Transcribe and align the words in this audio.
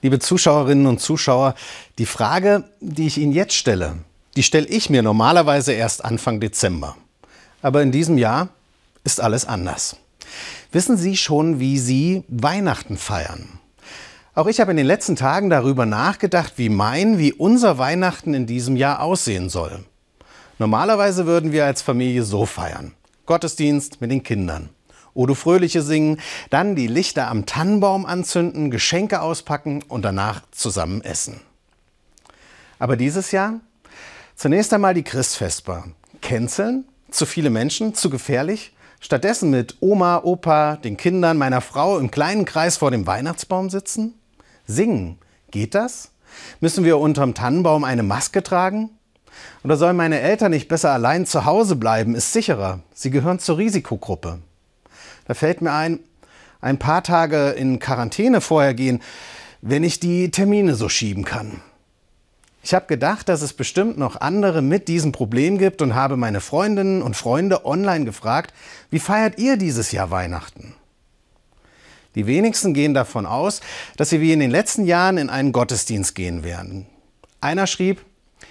Liebe 0.00 0.20
Zuschauerinnen 0.20 0.86
und 0.86 1.00
Zuschauer, 1.00 1.54
die 1.98 2.06
Frage, 2.06 2.64
die 2.80 3.08
ich 3.08 3.18
Ihnen 3.18 3.32
jetzt 3.32 3.54
stelle, 3.54 3.96
die 4.36 4.44
stelle 4.44 4.68
ich 4.68 4.90
mir 4.90 5.02
normalerweise 5.02 5.72
erst 5.72 6.04
Anfang 6.04 6.38
Dezember. 6.38 6.96
Aber 7.62 7.82
in 7.82 7.90
diesem 7.90 8.16
Jahr 8.16 8.50
ist 9.02 9.20
alles 9.20 9.44
anders. 9.44 9.96
Wissen 10.70 10.96
Sie 10.96 11.16
schon, 11.16 11.58
wie 11.58 11.78
Sie 11.78 12.22
Weihnachten 12.28 12.96
feiern? 12.96 13.58
Auch 14.36 14.46
ich 14.46 14.60
habe 14.60 14.70
in 14.70 14.76
den 14.76 14.86
letzten 14.86 15.16
Tagen 15.16 15.50
darüber 15.50 15.84
nachgedacht, 15.84 16.52
wie 16.56 16.68
mein, 16.68 17.18
wie 17.18 17.32
unser 17.32 17.78
Weihnachten 17.78 18.34
in 18.34 18.46
diesem 18.46 18.76
Jahr 18.76 19.02
aussehen 19.02 19.48
soll. 19.48 19.84
Normalerweise 20.60 21.26
würden 21.26 21.50
wir 21.50 21.64
als 21.64 21.82
Familie 21.82 22.22
so 22.22 22.46
feiern. 22.46 22.92
Gottesdienst 23.26 24.00
mit 24.00 24.12
den 24.12 24.22
Kindern. 24.22 24.68
Odo 25.14 25.34
Fröhliche 25.34 25.82
singen, 25.82 26.20
dann 26.50 26.76
die 26.76 26.86
Lichter 26.86 27.28
am 27.28 27.46
Tannenbaum 27.46 28.06
anzünden, 28.06 28.70
Geschenke 28.70 29.20
auspacken 29.20 29.82
und 29.88 30.04
danach 30.04 30.42
zusammen 30.50 31.02
essen. 31.02 31.40
Aber 32.78 32.96
dieses 32.96 33.32
Jahr? 33.32 33.60
Zunächst 34.36 34.72
einmal 34.72 34.94
die 34.94 35.02
Christfesper. 35.02 35.84
Canceln? 36.22 36.84
Zu 37.10 37.26
viele 37.26 37.50
Menschen? 37.50 37.94
Zu 37.94 38.10
gefährlich? 38.10 38.72
Stattdessen 39.00 39.50
mit 39.50 39.76
Oma, 39.80 40.22
Opa, 40.24 40.76
den 40.76 40.96
Kindern, 40.96 41.38
meiner 41.38 41.60
Frau 41.60 41.98
im 41.98 42.10
kleinen 42.10 42.44
Kreis 42.44 42.76
vor 42.76 42.90
dem 42.90 43.06
Weihnachtsbaum 43.06 43.70
sitzen? 43.70 44.14
Singen? 44.66 45.18
Geht 45.50 45.74
das? 45.74 46.10
Müssen 46.60 46.84
wir 46.84 46.98
unterm 46.98 47.34
Tannenbaum 47.34 47.84
eine 47.84 48.02
Maske 48.02 48.42
tragen? 48.42 48.90
Oder 49.64 49.76
sollen 49.76 49.96
meine 49.96 50.20
Eltern 50.20 50.50
nicht 50.50 50.68
besser 50.68 50.90
allein 50.90 51.26
zu 51.26 51.44
Hause 51.44 51.76
bleiben? 51.76 52.14
Ist 52.14 52.32
sicherer. 52.32 52.80
Sie 52.92 53.10
gehören 53.10 53.38
zur 53.38 53.58
Risikogruppe. 53.58 54.40
Da 55.28 55.34
fällt 55.34 55.62
mir 55.62 55.72
ein, 55.72 56.00
ein 56.60 56.78
paar 56.78 57.04
Tage 57.04 57.50
in 57.50 57.78
Quarantäne 57.78 58.40
vorher 58.40 58.74
gehen, 58.74 59.00
wenn 59.60 59.84
ich 59.84 60.00
die 60.00 60.30
Termine 60.30 60.74
so 60.74 60.88
schieben 60.88 61.24
kann. 61.24 61.60
Ich 62.62 62.74
habe 62.74 62.86
gedacht, 62.86 63.28
dass 63.28 63.42
es 63.42 63.52
bestimmt 63.52 63.98
noch 63.98 64.20
andere 64.20 64.62
mit 64.62 64.88
diesem 64.88 65.12
Problem 65.12 65.58
gibt 65.58 65.80
und 65.80 65.94
habe 65.94 66.16
meine 66.16 66.40
Freundinnen 66.40 67.02
und 67.02 67.16
Freunde 67.16 67.64
online 67.64 68.04
gefragt, 68.04 68.52
wie 68.90 68.98
feiert 68.98 69.38
ihr 69.38 69.56
dieses 69.56 69.92
Jahr 69.92 70.10
Weihnachten? 70.10 70.74
Die 72.14 72.26
wenigsten 72.26 72.74
gehen 72.74 72.94
davon 72.94 73.26
aus, 73.26 73.60
dass 73.96 74.10
sie 74.10 74.20
wie 74.20 74.32
in 74.32 74.40
den 74.40 74.50
letzten 74.50 74.84
Jahren 74.84 75.18
in 75.18 75.30
einen 75.30 75.52
Gottesdienst 75.52 76.14
gehen 76.14 76.42
werden. 76.42 76.86
Einer 77.40 77.66
schrieb, 77.66 78.04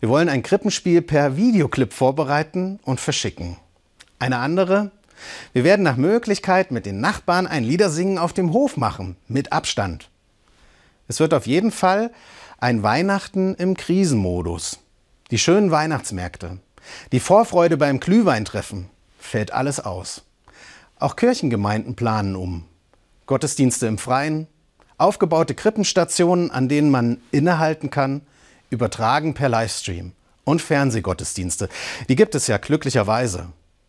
wir 0.00 0.08
wollen 0.08 0.28
ein 0.28 0.42
Krippenspiel 0.42 1.02
per 1.02 1.36
Videoclip 1.36 1.92
vorbereiten 1.92 2.78
und 2.84 3.00
verschicken. 3.00 3.56
Eine 4.20 4.38
andere, 4.38 4.92
wir 5.52 5.64
werden 5.64 5.82
nach 5.82 5.96
Möglichkeit 5.96 6.70
mit 6.70 6.86
den 6.86 7.00
Nachbarn 7.00 7.46
ein 7.46 7.64
Liedersingen 7.64 8.18
auf 8.18 8.32
dem 8.32 8.52
Hof 8.52 8.76
machen, 8.76 9.16
mit 9.26 9.52
Abstand. 9.52 10.10
Es 11.08 11.20
wird 11.20 11.34
auf 11.34 11.46
jeden 11.46 11.72
Fall 11.72 12.10
ein 12.58 12.82
Weihnachten 12.82 13.54
im 13.54 13.76
Krisenmodus. 13.76 14.80
Die 15.30 15.38
schönen 15.38 15.70
Weihnachtsmärkte, 15.70 16.58
die 17.12 17.20
Vorfreude 17.20 17.76
beim 17.76 18.00
Glühweintreffen, 18.00 18.88
fällt 19.18 19.52
alles 19.52 19.80
aus. 19.80 20.24
Auch 20.98 21.16
Kirchengemeinden 21.16 21.94
planen 21.94 22.34
um. 22.34 22.64
Gottesdienste 23.26 23.86
im 23.86 23.98
Freien, 23.98 24.46
aufgebaute 24.96 25.54
Krippenstationen, 25.54 26.50
an 26.50 26.68
denen 26.68 26.90
man 26.90 27.18
innehalten 27.30 27.90
kann, 27.90 28.22
übertragen 28.70 29.34
per 29.34 29.48
Livestream 29.48 30.12
und 30.44 30.62
Fernsehgottesdienste. 30.62 31.68
Die 32.08 32.16
gibt 32.16 32.34
es 32.34 32.46
ja 32.46 32.58
glücklicherweise. 32.58 33.48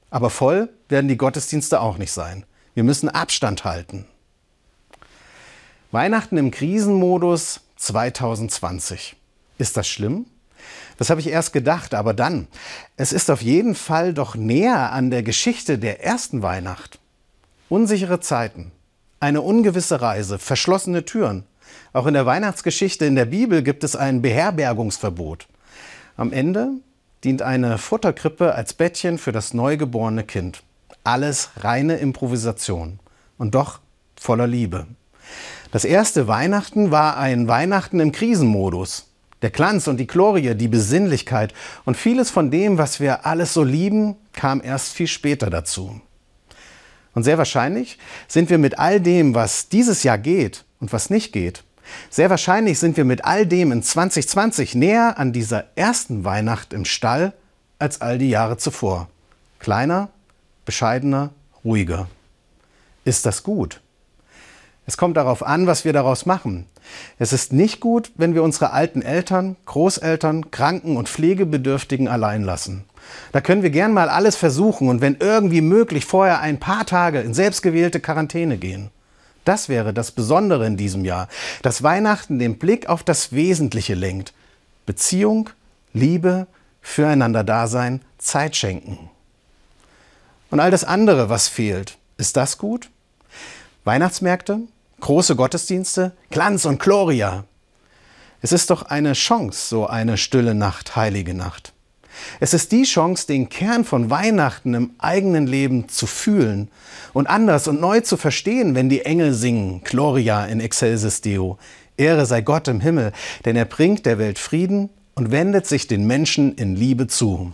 Aber 0.10 0.30
voll 0.30 0.70
werden 0.88 1.08
die 1.08 1.18
Gottesdienste 1.18 1.82
auch 1.82 1.98
nicht 1.98 2.12
sein. 2.12 2.46
Wir 2.74 2.84
müssen 2.84 3.10
Abstand 3.10 3.64
halten. 3.64 4.06
Weihnachten 5.92 6.38
im 6.38 6.52
Krisenmodus 6.52 7.62
2020. 7.78 9.16
Ist 9.58 9.78
das 9.78 9.88
schlimm? 9.88 10.26
Das 10.98 11.10
habe 11.10 11.22
ich 11.22 11.28
erst 11.28 11.54
gedacht, 11.54 11.94
aber 11.94 12.14
dann. 12.14 12.48
Es 12.98 13.14
ist 13.14 13.32
auf 13.32 13.42
jeden 13.42 13.74
Fall 13.74 14.14
doch 14.14 14.36
näher 14.36 14.92
an 14.92 15.10
der 15.10 15.24
Geschichte 15.24 15.80
der 15.80 16.04
ersten 16.04 16.42
Weihnacht. 16.42 17.00
Unsichere 17.70 18.20
Zeiten, 18.20 18.72
eine 19.20 19.42
ungewisse 19.42 20.02
Reise, 20.02 20.40
verschlossene 20.40 21.06
Türen. 21.06 21.46
Auch 21.94 22.06
in 22.06 22.14
der 22.14 22.26
Weihnachtsgeschichte 22.26 23.06
in 23.06 23.16
der 23.16 23.26
Bibel 23.26 23.64
gibt 23.64 23.84
es 23.84 23.96
ein 23.96 24.22
Beherbergungsverbot. 24.22 25.48
Am 26.18 26.34
Ende 26.34 26.72
dient 27.24 27.42
eine 27.42 27.78
Futterkrippe 27.78 28.56
als 28.56 28.74
Bettchen 28.74 29.18
für 29.18 29.32
das 29.32 29.54
neugeborene 29.54 30.24
Kind. 30.24 30.64
Alles 31.04 31.50
reine 31.58 31.98
Improvisation 31.98 33.00
und 33.38 33.56
doch 33.56 33.80
voller 34.16 34.48
Liebe. 34.48 34.88
Das 35.72 35.86
erste 35.86 36.28
Weihnachten 36.28 36.92
war 36.92 37.18
ein 37.18 37.48
Weihnachten 37.48 38.00
im 38.00 38.12
Krisenmodus. 38.12 39.06
Der 39.42 39.52
Glanz 39.52 39.88
und 39.88 39.98
die 39.98 40.08
Glorie, 40.08 40.56
die 40.56 40.68
Besinnlichkeit 40.68 41.54
und 41.86 41.96
vieles 41.96 42.30
von 42.30 42.52
dem, 42.52 42.78
was 42.78 43.00
wir 43.00 43.26
alles 43.26 43.54
so 43.54 43.64
lieben, 43.64 44.16
kam 44.34 44.62
erst 44.62 44.94
viel 44.94 45.08
später 45.08 45.50
dazu. 45.50 46.02
Und 47.14 47.24
sehr 47.24 47.38
wahrscheinlich 47.38 47.98
sind 48.28 48.50
wir 48.50 48.58
mit 48.58 48.80
all 48.80 49.00
dem, 49.00 49.36
was 49.36 49.70
dieses 49.70 50.04
Jahr 50.04 50.18
geht 50.18 50.66
und 50.80 50.92
was 50.92 51.10
nicht 51.10 51.32
geht, 51.32 51.64
sehr 52.10 52.30
wahrscheinlich 52.30 52.80
sind 52.80 52.98
wir 52.98 53.06
mit 53.06 53.26
all 53.26 53.46
dem 53.46 53.72
in 53.72 53.84
2020 53.84 54.76
näher 54.76 55.18
an 55.18 55.34
dieser 55.34 55.66
ersten 55.76 56.24
Weihnacht 56.24 56.74
im 56.74 56.86
Stall 56.86 57.34
als 57.78 58.02
all 58.02 58.18
die 58.18 58.30
Jahre 58.30 58.58
zuvor. 58.58 59.08
Kleiner, 59.60 60.10
bescheidener, 60.66 61.32
ruhiger. 61.64 62.08
Ist 63.06 63.26
das 63.26 63.44
gut? 63.44 63.82
Es 64.86 64.98
kommt 64.98 65.18
darauf 65.18 65.44
an, 65.44 65.68
was 65.68 65.86
wir 65.86 65.94
daraus 65.94 66.26
machen. 66.26 66.66
Es 67.20 67.34
ist 67.34 67.54
nicht 67.54 67.80
gut, 67.80 68.12
wenn 68.16 68.34
wir 68.34 68.42
unsere 68.42 68.72
alten 68.72 69.02
Eltern, 69.02 69.56
Großeltern, 69.66 70.50
Kranken 70.50 70.98
und 70.98 71.08
Pflegebedürftigen 71.08 72.08
allein 72.08 72.44
lassen. 72.44 72.86
Da 73.32 73.42
können 73.42 73.64
wir 73.64 73.70
gern 73.70 73.94
mal 73.94 74.10
alles 74.10 74.36
versuchen 74.36 74.90
und 74.90 75.02
wenn 75.02 75.18
irgendwie 75.20 75.62
möglich 75.62 76.06
vorher 76.06 76.40
ein 76.40 76.60
paar 76.60 76.86
Tage 76.86 77.20
in 77.22 77.34
selbstgewählte 77.34 78.00
Quarantäne 78.00 78.58
gehen. 78.58 78.90
Das 79.50 79.68
wäre 79.68 79.96
das 79.96 80.12
Besondere 80.12 80.68
in 80.68 80.78
diesem 80.78 81.06
Jahr, 81.06 81.28
dass 81.64 81.82
Weihnachten 81.82 82.38
den 82.38 82.60
Blick 82.60 82.88
auf 82.88 83.02
das 83.02 83.32
Wesentliche 83.32 83.96
lenkt. 83.96 84.32
Beziehung, 84.86 85.50
Liebe, 85.92 86.46
füreinander 86.84 87.44
Dasein, 87.44 88.04
Zeit 88.20 88.56
schenken. 88.56 89.10
Und 90.52 90.60
all 90.60 90.70
das 90.70 90.84
andere, 90.84 91.30
was 91.30 91.48
fehlt, 91.48 91.98
ist 92.18 92.38
das 92.38 92.60
gut? 92.60 92.92
Weihnachtsmärkte, 93.86 94.60
große 95.00 95.36
Gottesdienste, 95.36 96.12
Glanz 96.30 96.66
und 96.66 96.80
Gloria. 96.80 97.44
Es 98.42 98.52
ist 98.52 98.70
doch 98.70 98.84
eine 98.84 99.14
Chance, 99.14 99.68
so 99.68 99.88
eine 99.88 100.18
stille 100.18 100.54
Nacht, 100.54 100.96
heilige 100.96 101.34
Nacht. 101.34 101.74
Es 102.40 102.54
ist 102.54 102.72
die 102.72 102.84
Chance, 102.84 103.28
den 103.28 103.50
Kern 103.50 103.86
von 103.86 104.10
Weihnachten 104.10 104.74
im 104.74 104.92
eigenen 104.98 105.48
Leben 105.48 105.90
zu 105.90 106.08
fühlen 106.08 106.70
und 107.14 107.28
anders 107.28 107.68
und 107.68 107.82
neu 107.82 108.02
zu 108.02 108.18
verstehen, 108.18 108.76
wenn 108.76 108.90
die 108.90 109.06
Engel 109.06 109.34
singen, 109.34 109.82
Gloria 109.84 110.46
in 110.46 110.60
excelsis 110.60 111.22
Deo. 111.22 111.58
Ehre 111.98 112.26
sei 112.26 112.42
Gott 112.42 112.68
im 112.68 112.80
Himmel, 112.80 113.12
denn 113.46 113.56
er 113.56 113.66
bringt 113.66 114.06
der 114.06 114.18
Welt 114.18 114.40
Frieden 114.40 114.90
und 115.16 115.32
wendet 115.32 115.68
sich 115.68 115.88
den 115.88 116.08
Menschen 116.08 116.56
in 116.56 116.76
Liebe 116.76 117.08
zu. 117.08 117.52